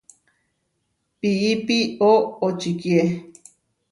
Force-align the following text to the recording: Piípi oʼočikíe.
Piípi 1.19 1.77
oʼočikíe. 2.11 3.03